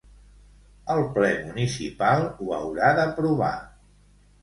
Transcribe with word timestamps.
El 0.93 1.01
Ple 1.19 1.29
municipal 1.51 2.27
ho 2.41 2.53
haurà 2.59 2.93
d'aprovar. 3.01 3.55